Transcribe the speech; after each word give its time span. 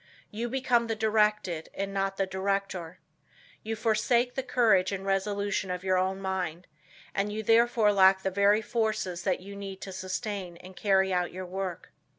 You 0.31 0.49
become 0.49 0.87
the 0.87 0.95
directed 0.95 1.69
and 1.75 1.93
not 1.93 2.17
the 2.17 2.25
director. 2.25 2.97
You 3.61 3.75
forsake 3.75 4.33
the 4.33 4.41
courage 4.41 4.91
and 4.91 5.05
resolution 5.05 5.69
of 5.69 5.83
your 5.83 5.99
own 5.99 6.19
mind, 6.19 6.65
and 7.13 7.31
you 7.31 7.43
therefore 7.43 7.93
lack 7.93 8.23
the 8.23 8.31
very 8.31 8.63
forces 8.63 9.21
that 9.25 9.41
you 9.41 9.55
need 9.55 9.79
to 9.81 9.91
sustain 9.91 10.57
and 10.57 10.75
carry 10.75 11.13
out 11.13 11.31
your 11.31 11.45
work. 11.45 11.91